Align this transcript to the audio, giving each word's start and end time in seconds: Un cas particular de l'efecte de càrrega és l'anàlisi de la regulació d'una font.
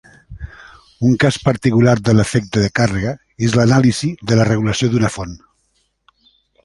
Un 1.07 1.11
cas 1.23 1.35
particular 1.49 1.93
de 2.07 2.15
l'efecte 2.15 2.63
de 2.63 2.71
càrrega 2.79 3.13
és 3.49 3.53
l'anàlisi 3.59 4.09
de 4.33 4.39
la 4.41 4.49
regulació 4.53 4.91
d'una 4.95 5.13
font. 5.19 5.37